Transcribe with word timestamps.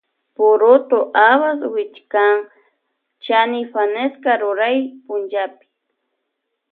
Purutu 0.35 0.97
habas 1.19 1.59
wichikan 1.73 2.37
chani 3.25 3.61
fanesca 3.73 4.31
ruray 4.41 4.77
punllapi. 5.05 5.65